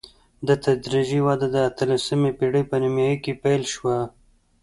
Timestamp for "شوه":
3.73-3.97